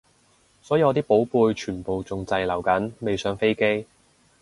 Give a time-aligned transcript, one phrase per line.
[0.63, 3.85] 所以我啲寶貝全部仲滯留緊未上飛機